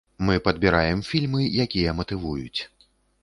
Мы 0.27 0.37
падбіраем 0.45 1.03
фільмы, 1.09 1.41
якія 1.65 1.95
матывуюць. 1.99 2.59